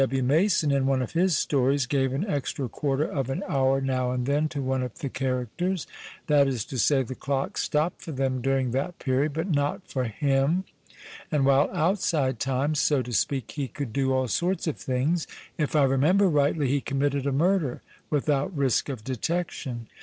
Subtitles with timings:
[0.03, 0.23] W.
[0.23, 4.25] Mason, in one of his stories, gave an extra quarter of an hour now and
[4.25, 5.85] then to one of the characters—
[6.25, 10.05] that is to say, the clock stopped for them during that period, but not for
[10.05, 10.63] him—
[11.31, 15.75] and while outside time, so to speak, he could do all sorts of things (if
[15.75, 19.85] I re member rightly he committed a murder) without risk of detection.